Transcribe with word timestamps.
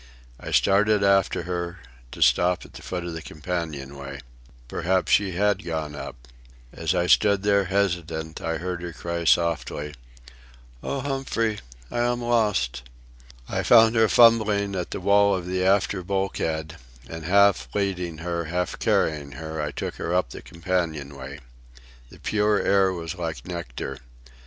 I 0.39 0.49
started 0.49 1.03
after 1.03 1.43
her, 1.43 1.77
to 2.13 2.23
stop 2.23 2.65
at 2.65 2.73
the 2.73 2.81
foot 2.81 3.05
of 3.05 3.13
the 3.13 3.21
companion 3.21 3.95
way. 3.95 4.21
Perhaps 4.67 5.11
she 5.11 5.33
had 5.33 5.63
gone 5.63 5.93
up. 5.93 6.27
As 6.73 6.95
I 6.95 7.05
stood 7.05 7.43
there, 7.43 7.65
hesitant, 7.65 8.41
I 8.41 8.57
heard 8.57 8.81
her 8.81 8.93
cry 8.93 9.25
softly: 9.25 9.93
"Oh, 10.81 11.01
Humphrey, 11.01 11.59
I 11.91 11.99
am 11.99 12.19
lost." 12.19 12.81
I 13.47 13.61
found 13.61 13.93
her 13.95 14.09
fumbling 14.09 14.75
at 14.75 14.89
the 14.89 14.99
wall 14.99 15.35
of 15.35 15.45
the 15.45 15.63
after 15.63 16.01
bulkhead, 16.01 16.77
and, 17.07 17.23
half 17.25 17.67
leading 17.75 18.17
her, 18.25 18.45
half 18.45 18.79
carrying 18.79 19.33
her, 19.33 19.61
I 19.61 19.69
took 19.69 19.97
her 19.97 20.15
up 20.15 20.31
the 20.31 20.41
companion 20.41 21.15
way. 21.15 21.37
The 22.09 22.17
pure 22.19 22.59
air 22.59 22.91
was 22.91 23.13
like 23.19 23.45
nectar. 23.45 23.99